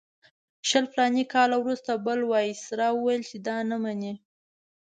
شل 0.69 0.85
فلاني 0.93 1.23
کاله 1.33 1.55
وروسته 1.59 1.91
بل 2.05 2.19
وایسرا 2.31 2.87
وویل 2.93 3.21
چې 3.29 3.37
دا 3.47 3.57
نه 3.69 3.77
مني. 3.83 4.13